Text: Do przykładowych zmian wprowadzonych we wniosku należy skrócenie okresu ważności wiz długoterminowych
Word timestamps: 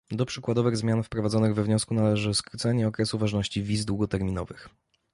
Do 0.11 0.25
przykładowych 0.25 0.77
zmian 0.77 1.03
wprowadzonych 1.03 1.55
we 1.55 1.63
wniosku 1.63 1.93
należy 1.93 2.33
skrócenie 2.33 2.87
okresu 2.87 3.17
ważności 3.17 3.63
wiz 3.63 3.85
długoterminowych 3.85 4.69